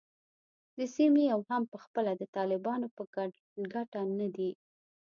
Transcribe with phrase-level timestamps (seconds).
[0.77, 3.03] د سیمې او هم پخپله د طالبانو په
[3.73, 4.51] ګټه نه دی